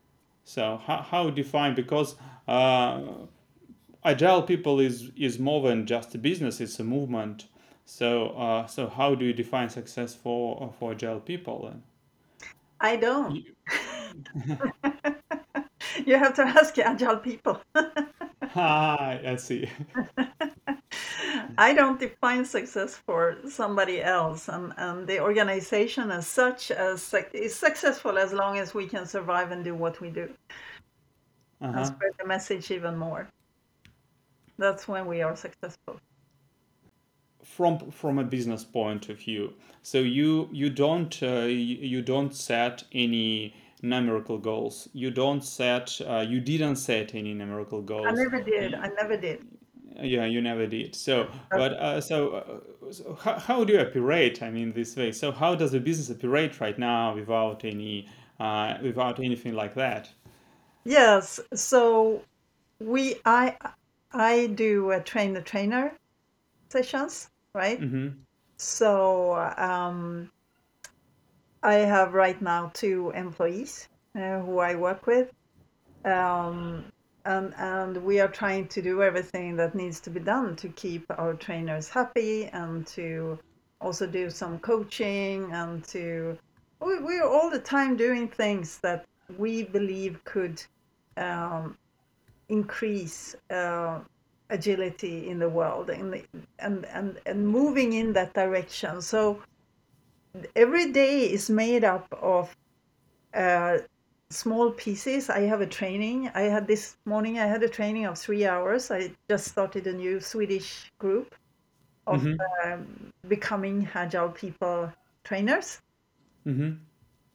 [0.48, 3.02] So how, how define because uh,
[4.04, 7.46] agile people is is more than just a business it's a movement
[7.84, 11.82] so uh, so how do you define success for for agile people then
[12.80, 13.34] I don't.
[13.34, 13.44] you,
[16.06, 17.60] you have to ask agile people.
[19.32, 19.68] i see
[21.58, 27.54] I don't define success for somebody else, and, and the organization as such as is
[27.54, 30.28] successful as long as we can survive and do what we do
[31.60, 33.28] and uh-huh spread the message even more.
[34.58, 36.00] That's when we are successful.
[37.42, 42.84] from from a business point of view so you you don't uh, you don't set
[42.92, 48.06] any numerical goals you don't set uh, you didn't set any numerical goals.
[48.06, 48.74] I never did.
[48.74, 49.46] I never did.
[50.02, 54.42] yeah you never did so but uh, so, uh, so how, how do you operate
[54.42, 58.74] i mean this way so how does the business operate right now without any uh,
[58.82, 60.08] without anything like that
[60.88, 61.38] Yes.
[61.54, 62.22] So
[62.80, 63.56] we, I,
[64.12, 65.92] I do a train the trainer
[66.70, 67.78] sessions, right?
[67.78, 68.08] mm-hmm.
[68.56, 70.30] So um,
[71.62, 75.30] I have right now two employees uh, who I work with,
[76.04, 76.86] Um,
[77.24, 81.04] and and we are trying to do everything that needs to be done to keep
[81.18, 83.38] our trainers happy and to
[83.80, 86.38] also do some coaching and to
[86.80, 89.04] we, we're all the time doing things that
[89.38, 90.62] we believe could
[91.16, 91.76] um,
[92.48, 94.00] increase uh,
[94.50, 96.22] agility in the world the,
[96.60, 99.02] and, and and moving in that direction.
[99.02, 99.42] So
[100.56, 102.54] every day is made up of
[103.34, 103.78] uh,
[104.30, 105.30] small pieces.
[105.30, 106.30] I have a training.
[106.34, 107.38] I had this morning.
[107.38, 108.90] I had a training of three hours.
[108.90, 111.34] I just started a new Swedish group
[112.06, 112.72] of Mm-hmm.
[112.72, 114.92] um, becoming agile people
[115.24, 115.80] trainers.
[116.46, 116.76] Mm-hmm.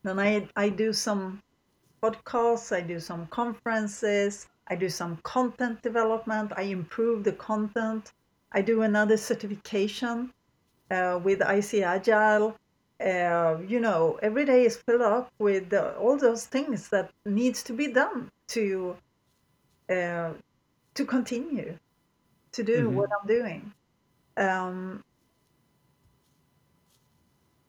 [0.02, 1.40] Then I I do some
[2.02, 2.74] podcasts.
[2.74, 4.48] I do some conferences.
[4.68, 6.52] I do some content development.
[6.56, 8.12] I improve the content.
[8.52, 10.32] I do another certification
[10.90, 12.54] uh, with ICAgile.
[13.00, 17.62] Uh, you know, every day is filled up with uh, all those things that needs
[17.64, 18.96] to be done to
[19.90, 20.32] uh,
[20.94, 21.78] to continue
[22.52, 22.94] to do Mm-hmm.
[22.94, 23.72] what I'm doing.
[24.36, 25.02] Um,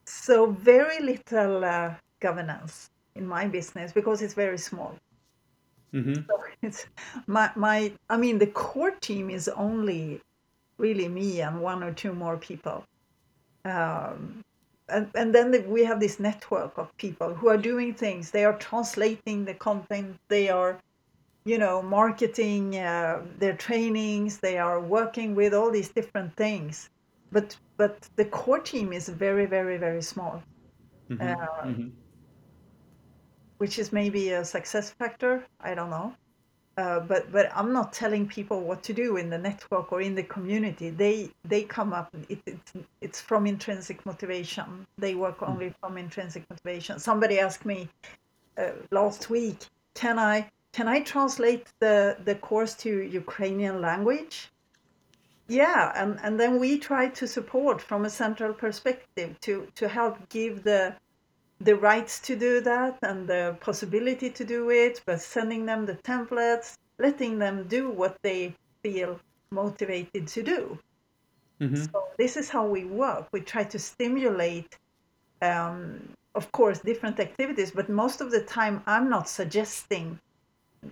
[0.06, 4.96] so very little uh, governance in my business because it's very small.
[5.94, 6.22] Mm-hmm.
[6.30, 6.88] So it's
[7.28, 7.94] my my.
[8.10, 10.22] I mean, the core team is only
[10.78, 12.84] really me and one or two more people.
[13.66, 14.45] Um,
[14.90, 18.32] and, and then the, we have this network of people who are doing things.
[18.32, 20.18] They are translating the content.
[20.30, 20.80] They are,
[21.46, 24.40] you know, marketing uh, their trainings.
[24.40, 26.90] They are working with all these different things.
[27.32, 30.44] But but the core team is very very very small,
[31.10, 31.28] Mm-hmm.
[31.28, 31.90] uh, Mm-hmm.
[33.58, 35.46] which is maybe a success factor.
[35.60, 36.14] I don't know.
[36.78, 40.14] Uh, but but I'm not telling people what to do in the network or in
[40.14, 40.90] the community.
[40.90, 42.10] They they come up.
[42.28, 44.86] It, it's it's from intrinsic motivation.
[44.98, 47.00] They work only from intrinsic motivation.
[47.00, 47.88] Somebody asked me
[48.58, 54.52] uh, last week, can I can I translate the the course to Ukrainian language?
[55.48, 60.28] Yeah, and and then we try to support from a central perspective to to help
[60.28, 60.96] give the
[61.62, 65.96] the rights to do that and the possibility to do it, but sending them the
[65.96, 69.20] templates, letting them do what they feel
[69.52, 70.78] motivated to do.
[71.62, 71.84] Mm-hmm.
[71.84, 73.28] So this is how we work.
[73.32, 74.78] We try to stimulate,
[75.42, 76.02] um,
[76.36, 80.20] of course, different activities, but most of the time I'm not suggesting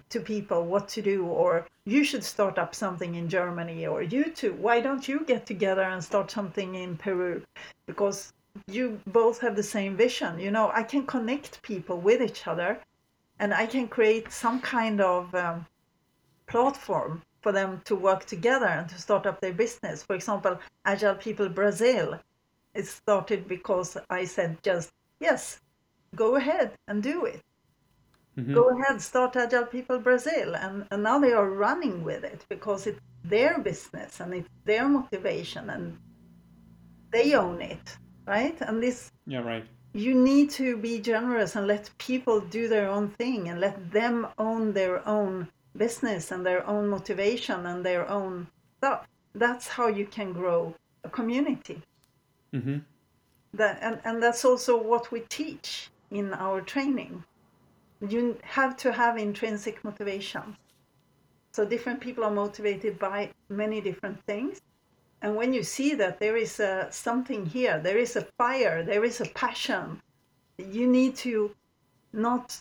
[0.09, 4.31] to people what to do or you should start up something in Germany or you
[4.31, 4.53] too.
[4.53, 7.43] Why don't you get together and start something in Peru?
[7.85, 8.33] Because
[8.67, 10.39] you both have the same vision.
[10.39, 12.79] You know, I can connect people with each other
[13.39, 15.65] and I can create some kind of um,
[16.47, 20.03] platform for them to work together and to start up their business.
[20.03, 22.19] For example, Agile People Brazil,
[22.73, 25.59] it started because I said just, yes,
[26.15, 27.41] go ahead and do it.
[28.37, 28.53] Mm-hmm.
[28.53, 30.55] Go ahead, start Agile People Brazil.
[30.55, 34.87] And, and now they are running with it because it's their business and it's their
[34.87, 35.97] motivation and
[37.11, 38.59] they own it, right?
[38.61, 39.65] And this Yeah, right.
[39.93, 44.27] you need to be generous and let people do their own thing and let them
[44.37, 49.07] own their own business and their own motivation and their own stuff.
[49.35, 51.81] That's how you can grow a community.
[52.53, 52.77] Mm-hmm.
[53.55, 57.23] That, and, and that's also what we teach in our training.
[58.07, 60.57] You have to have intrinsic motivation.
[61.51, 64.59] So different people are motivated by many different things.
[65.23, 69.05] And when you see that there is a, something here, there is a fire, there
[69.05, 70.01] is a passion,
[70.57, 71.55] you need to
[72.11, 72.59] not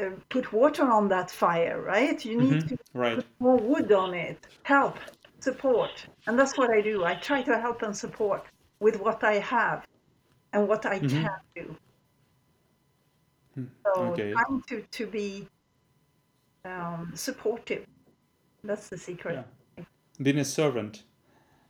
[0.00, 2.24] uh, put water on that fire, right?
[2.24, 3.16] You need to Right.
[3.16, 4.96] put more wood on it, help,
[5.40, 6.06] support.
[6.28, 7.04] And that's what I do.
[7.04, 8.44] I try to help and support
[8.80, 9.84] with what I have
[10.52, 11.76] and what I can do.
[13.84, 14.32] So Okay.
[14.32, 15.48] trying to, to be
[16.64, 17.84] um, supportive.
[18.62, 19.44] That's the secret.
[19.78, 19.84] Yeah.
[20.22, 21.02] Being a servant.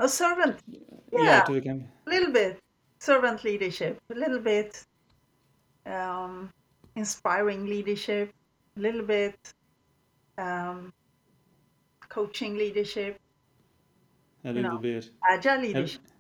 [0.00, 0.58] A servant,
[1.12, 2.58] Yeah, yeah, to the com- a little bit
[2.98, 4.82] servant leadership, a little bit
[5.86, 6.50] um,
[6.96, 8.30] inspiring leadership,
[8.76, 9.36] a little bit
[10.38, 10.92] um,
[12.08, 13.18] coaching leadership,
[14.44, 15.10] a you little know, bit.
[15.28, 16.00] agile leadership.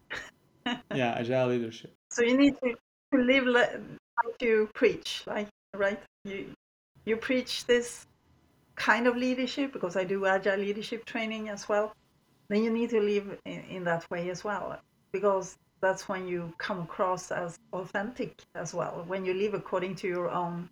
[0.94, 1.92] Yeah, agile leadership.
[2.10, 2.74] So you need to,
[3.12, 3.76] to live li-
[4.24, 6.00] like you preach, like right?
[6.24, 6.54] You
[7.04, 8.06] you preach this
[8.76, 11.92] kind of leadership because I do agile leadership training as well.
[12.48, 14.78] Then you need to live in, in that way as well
[15.12, 19.04] because that's when you come across as authentic as well.
[19.06, 20.70] When you live according to your own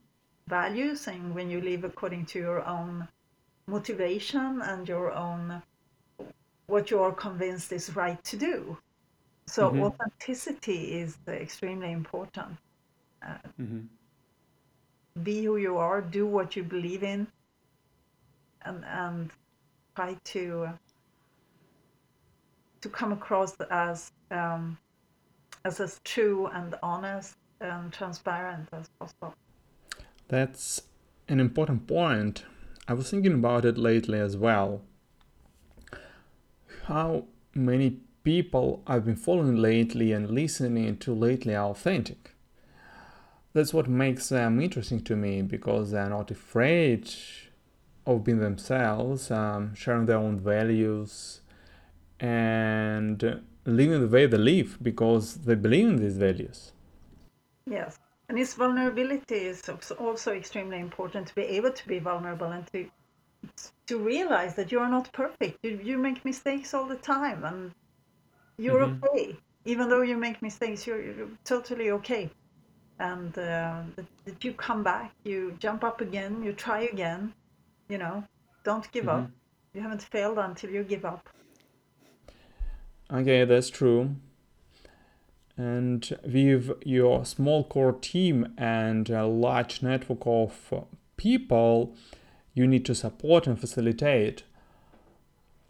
[0.49, 3.09] values and when you live according to your own
[3.69, 5.63] motivation and your own
[6.67, 8.79] what you are convinced is right to do.
[9.49, 9.79] So Mhm.
[9.79, 12.59] authenticity is extremely important.
[13.59, 13.89] hmm
[15.23, 17.29] Be who you are, do what you believe in,
[18.63, 19.31] and and
[19.97, 20.79] try to
[22.83, 24.77] to come across as um,
[25.65, 29.35] as as true and honest and transparent as possible.
[30.29, 30.83] That's
[31.29, 32.45] an important point.
[32.89, 34.83] I was thinking about it lately as well.
[36.87, 37.25] How
[37.55, 42.35] many people I've been following lately and listening to lately are authentic.
[43.53, 47.13] That's what makes them interesting to me because they're not afraid
[48.07, 51.41] of being themselves, um, sharing their own values,
[52.21, 56.73] and living the way they live because they believe in these values.
[57.67, 57.99] Yes,
[58.29, 59.63] and this vulnerability is
[59.99, 62.89] also extremely important to be able to be vulnerable and to
[63.87, 65.59] to realize that you are not perfect.
[65.63, 67.73] You, you make mistakes all the time, and
[68.57, 69.05] you're mm-hmm.
[69.05, 69.37] okay.
[69.65, 72.31] Even though you make mistakes, you're, you're totally okay.
[72.99, 77.33] And uh, that, that, you come back, you jump up again, you try again.
[77.89, 78.25] You know,
[78.65, 79.25] don't give mm-hmm.
[79.25, 79.31] up.
[79.75, 81.29] You haven't failed until you give up.
[83.13, 84.17] Okay, that's true.
[85.57, 90.87] And with your small core team and a large network of
[91.19, 91.95] people
[92.55, 94.45] you need to support and facilitate,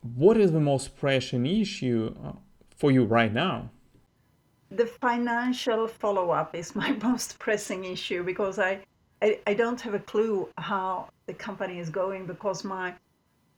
[0.03, 2.33] what is the most pressing issue uh,
[2.77, 3.71] for you right now?
[4.71, 8.81] The financial follow up is my most pressing issue because I,
[9.21, 12.95] I, I don't have a clue how the company is going because my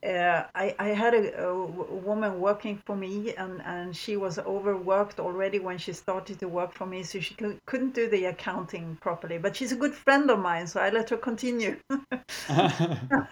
[0.05, 5.19] uh, I, I had a, a, woman working for me and, and she was overworked
[5.19, 8.97] already when she started to work for me so she could, couldn't do the accounting
[9.01, 9.39] properly.
[9.39, 11.77] But she's a good friend of mine so i let her continue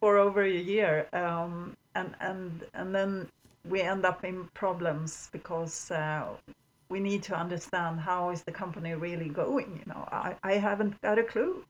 [0.00, 1.08] for over a year.
[1.12, 3.28] Um, and, and, and then
[3.68, 6.28] we end up in problems because uh,
[6.88, 10.08] we need to understand how is the company really going you know?
[10.10, 11.62] I, I haven't got a clue.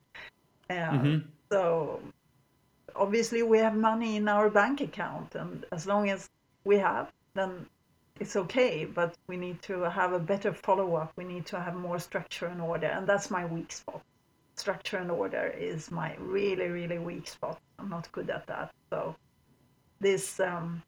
[0.69, 1.17] Uh, mm-hmm.
[1.51, 1.99] so
[2.95, 6.29] obviously we have money in our bank account and as long as
[6.63, 7.65] we have then
[8.19, 11.11] it's okay but we need to have a better follow-up.
[11.15, 14.01] We need to have more structure and order and that's my weak spot.
[14.55, 17.59] Structure and order is my really really weak spot.
[17.77, 18.71] I'm not good at that.
[18.89, 19.15] So
[19.99, 20.81] this um,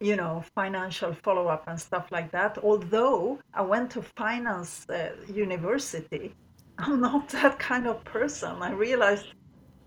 [0.00, 6.34] you know financial follow-up and stuff like that although i went to finance uh, university
[6.78, 8.62] i'm not that kind of person.
[8.62, 9.26] I realized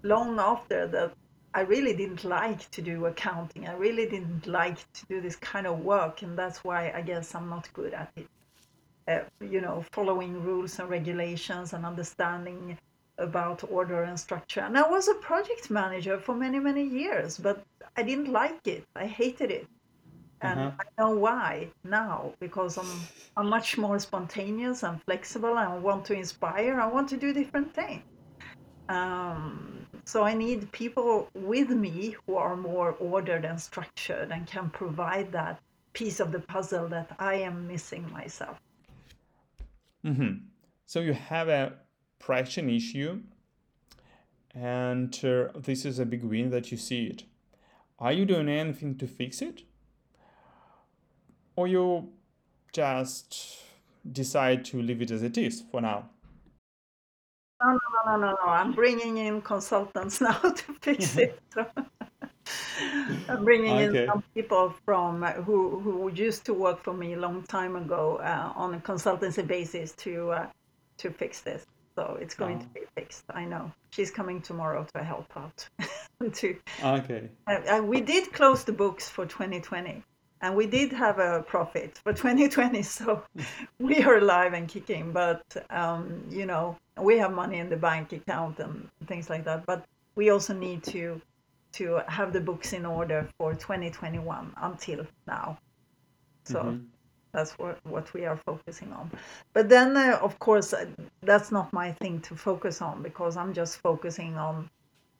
[0.03, 1.13] long after that
[1.55, 3.67] I really didn't like to do accounting.
[3.67, 7.35] I really didn't like to do this kind of work, and that's why I guess
[7.35, 8.27] I'm not good at it.
[9.07, 12.77] Uh, you know, following rules and regulations and understanding
[13.17, 14.61] about order and structure.
[14.61, 17.63] And I was a project manager for many, many years, but
[17.95, 18.85] I didn't like it.
[18.95, 19.67] I hated it.
[20.41, 20.71] And uh-huh.
[20.79, 23.01] I know why now because I'm
[23.37, 25.53] I'm much more spontaneous and flexible.
[25.57, 26.81] I want to inspire.
[26.81, 28.03] I want to do different things.
[28.89, 34.69] Um, so I need people with me who are more ordered and structured and can
[34.69, 35.61] provide that
[35.93, 38.59] piece of the puzzle that I am missing myself.
[40.05, 40.45] Mm-hmm.
[40.85, 41.73] So you have a
[42.19, 43.21] fraction issue,
[44.53, 47.23] and uh, this is a big win that you see it.
[47.99, 49.63] Are you doing anything to fix it?
[51.55, 52.09] Or you
[52.73, 53.59] just
[54.11, 56.09] decide to leave it as it is for now?
[57.63, 58.51] No, no, no, no, no.
[58.51, 61.39] I'm bringing in consultants now to fix it.
[63.29, 64.03] I'm bringing okay.
[64.03, 67.75] in some people from uh, who who used to work for me a long time
[67.75, 70.47] ago uh, on a consultancy basis to uh,
[70.97, 71.65] to fix this.
[71.95, 72.63] So it's going oh.
[72.63, 73.23] to be fixed.
[73.29, 75.67] I know she's coming tomorrow to help out.
[76.33, 77.29] to okay.
[77.47, 80.03] Uh, we did close the books for 2020
[80.41, 83.23] and we did have a profit for 2020 so
[83.79, 88.13] we are alive and kicking but um, you know we have money in the bank
[88.13, 89.85] account and things like that but
[90.15, 91.21] we also need to
[91.71, 95.57] to have the books in order for 2021 until now
[96.43, 96.83] so mm-hmm.
[97.31, 99.09] that's what, what we are focusing on
[99.53, 100.85] but then uh, of course uh,
[101.21, 104.69] that's not my thing to focus on because i'm just focusing on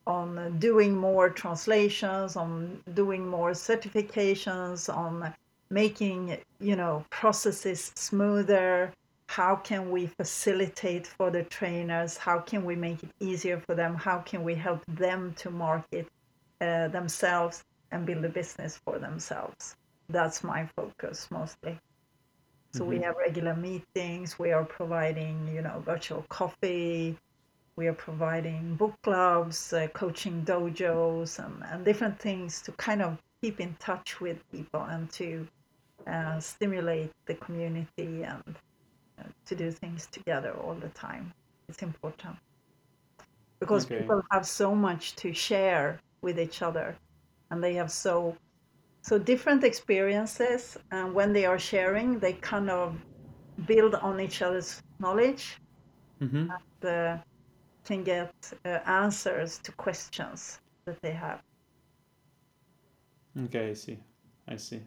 [0.06, 5.34] on doing more translations, on doing more certifications, on
[5.70, 8.92] making you know processes smoother.
[9.34, 12.18] How can we facilitate for the trainers?
[12.18, 13.96] How can we make it easier for them?
[13.96, 16.08] How can we help them to market
[16.62, 19.76] uh, themselves and build a business for themselves?
[20.08, 21.80] That's my focus mostly.
[22.74, 22.90] So mm-hmm.
[22.90, 24.38] we have regular meetings.
[24.38, 27.18] We are providing, you know, virtual coffee,
[27.76, 33.18] we are providing book clubs, uh, coaching dojos, and, and different things to kind of
[33.42, 35.48] keep in touch with people and to
[36.06, 38.56] uh, stimulate the community and
[39.46, 41.34] to do things together all the time.
[41.70, 42.36] It's important
[43.60, 44.00] because okay.
[44.00, 46.96] people have so much to share with each other,
[47.50, 48.36] and they have so
[49.02, 50.78] so different experiences.
[50.92, 52.96] And when they are sharing, they kind of
[53.68, 55.58] build on each other's knowledge
[56.24, 56.50] Mm-hmm.
[56.52, 57.18] and uh,
[57.84, 58.34] can get
[58.64, 61.42] uh, answers to questions that they have.
[63.46, 64.00] Okay, I see.
[64.48, 64.82] I see.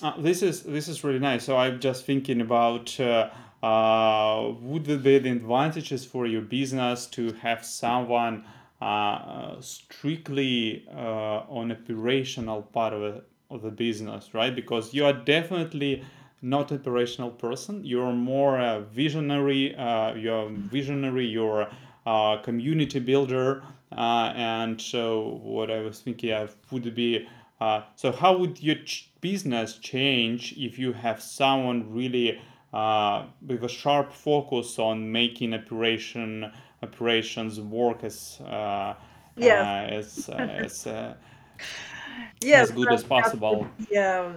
[0.00, 1.44] Uh, this is this is really nice.
[1.44, 3.30] So I'm just thinking about uh,
[3.62, 8.44] uh, would there be the advantages for your business to have someone
[8.80, 14.54] uh, strictly uh, on operational part of, it, of the business, right?
[14.54, 16.04] Because you are definitely
[16.42, 17.84] not operational person.
[17.84, 19.74] You're more a visionary.
[19.74, 21.26] Uh, you're visionary.
[21.26, 21.68] You're
[22.06, 23.64] a community builder.
[23.90, 27.26] Uh, and so what I was thinking of would be
[27.60, 32.40] uh, so how would your ch- business change if you have someone really
[32.72, 36.52] uh, with a sharp focus on making operation
[36.82, 38.94] operations work as uh,
[39.36, 39.64] Yes.
[39.64, 41.14] uh, as uh, as uh,
[42.42, 43.66] Yes, as good as possible.
[43.90, 44.32] Yeah,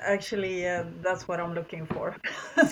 [0.00, 2.16] actually, uh, that's what I'm looking for.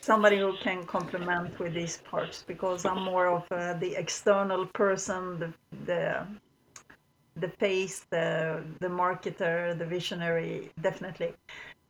[0.00, 5.38] Somebody who can complement with these parts because I'm more of uh, the external person,
[5.38, 5.52] the
[5.86, 6.26] the
[7.36, 10.70] the face, the the marketer, the visionary.
[10.80, 11.34] Definitely,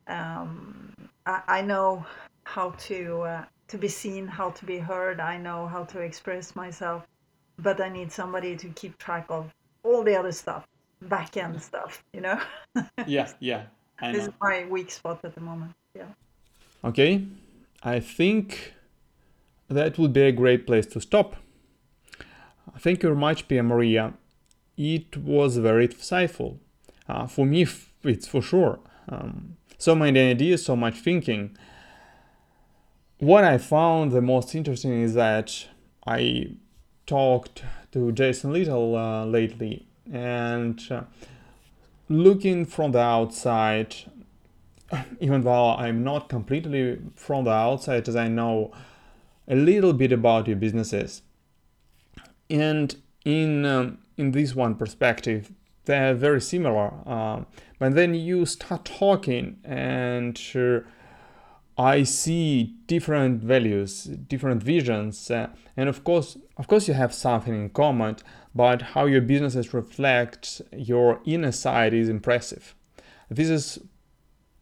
[0.07, 0.93] um,
[1.25, 2.05] I, I know
[2.43, 5.19] how to uh, to be seen, how to be heard.
[5.19, 7.05] I know how to express myself,
[7.59, 9.51] but I need somebody to keep track of
[9.83, 10.65] all the other stuff,
[11.03, 12.03] back end stuff.
[12.13, 12.39] You know,
[13.05, 13.63] Yeah, yeah,
[13.99, 14.27] I this know.
[14.29, 15.71] is my weak spot at the moment.
[15.95, 16.05] Yeah.
[16.83, 17.25] Okay,
[17.83, 18.73] I think
[19.69, 21.35] that would be a great place to stop.
[22.79, 24.13] Thank you very much, Pia Maria.
[24.77, 26.57] It was very insightful.
[27.07, 27.67] Uh, for me,
[28.03, 28.79] it's for sure.
[29.07, 31.57] Um, so many ideas, so much thinking.
[33.19, 35.67] What I found the most interesting is that
[36.05, 36.49] I
[37.05, 41.03] talked to Jason Little uh, lately, and uh,
[42.09, 43.95] looking from the outside,
[45.19, 48.71] even though I'm not completely from the outside, as I know
[49.47, 51.21] a little bit about your businesses,
[52.49, 55.51] and in um, in this one perspective,
[55.85, 56.91] they're very similar.
[57.07, 57.45] Um,
[57.79, 60.79] but then you start talking, and uh,
[61.77, 67.53] I see different values, different visions, uh, and of course, of course, you have something
[67.53, 68.17] in common.
[68.53, 72.73] But how your businesses reflect your inner side is impressive.
[73.29, 73.79] This is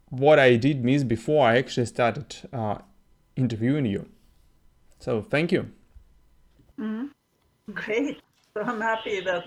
[0.10, 2.80] what I did miss before I actually started uh,
[3.36, 4.10] interviewing you.
[5.00, 5.70] So thank you.
[7.72, 8.20] Great.
[8.56, 9.46] So I'm happy that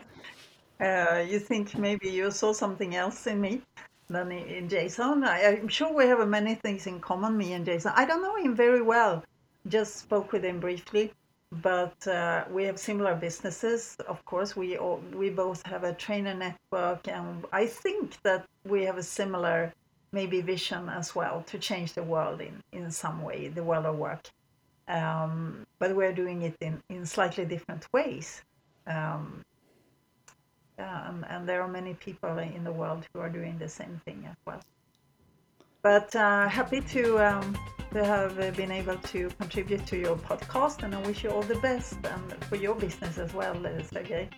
[0.80, 3.62] uh, you think maybe you saw something else in me
[4.08, 5.22] than in Jason.
[5.22, 7.92] I, I'm sure we have many things in common, me and Jason.
[7.94, 9.22] I don't know him very well,
[9.68, 11.12] just spoke with him briefly,
[11.52, 13.96] but uh, we have similar businesses.
[14.08, 18.84] Of course, we all, we both have a trainer network, and I think that we
[18.86, 19.72] have a similar
[20.10, 23.96] maybe vision as well to change the world in in some way, the world of
[23.96, 24.30] work
[24.88, 28.42] um, but we're doing it in, in slightly different ways.
[28.86, 29.42] Um,
[30.78, 34.00] yeah, and, and there are many people in the world who are doing the same
[34.04, 34.60] thing as well.
[35.82, 37.56] But uh, happy to um,
[37.92, 41.60] to have been able to contribute to your podcast, and I wish you all the
[41.60, 43.54] best and for your business as well,
[43.90, 44.28] Sergey.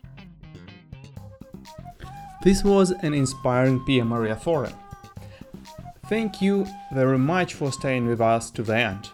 [2.42, 4.74] This was an inspiring Pia Maria Thorén.
[6.06, 9.10] Thank you very much for staying with us to the end.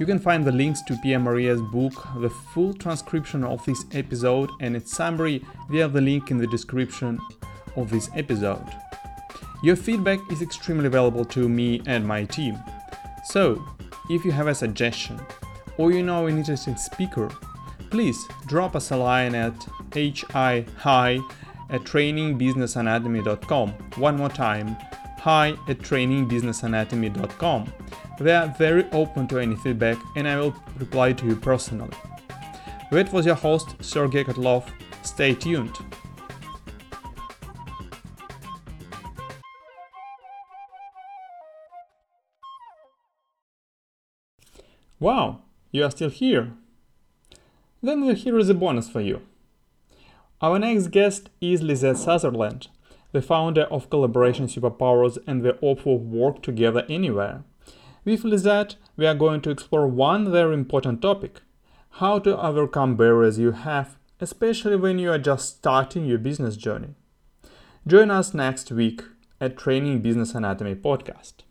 [0.00, 4.50] You can find the links to Pia Maria's book, the full transcription of this episode,
[4.60, 7.20] and its summary via the link in the description
[7.76, 8.66] of this episode.
[9.62, 12.58] Your feedback is extremely valuable to me and my team.
[13.24, 13.64] So,
[14.10, 15.20] if you have a suggestion
[15.78, 17.30] or you know an interesting speaker,
[17.90, 19.54] please drop us a line at
[20.30, 21.20] hi hi
[21.70, 23.70] at trainingbusinessanatomy.com.
[23.96, 24.76] One more time,
[25.18, 27.72] hi at trainingbusinessanatomy.com.
[28.20, 31.96] They are very open to any feedback and I will reply to you personally.
[32.90, 34.70] That was your host, Sergey Kotlov.
[35.02, 35.76] Stay tuned.
[45.00, 45.40] Wow,
[45.72, 46.52] you are still here.
[47.82, 49.20] Then here is a bonus for you.
[50.40, 52.68] Our next guest is Lisette Sutherland,
[53.12, 57.42] the founder of Collaboration Superpowers and the author of Work Together Anywhere.
[58.04, 61.40] With Lisette, we are going to explore one very important topic
[61.98, 66.96] how to overcome barriers you have, especially when you are just starting your business journey.
[67.86, 69.02] Join us next week
[69.40, 71.43] at Training Business Anatomy podcast.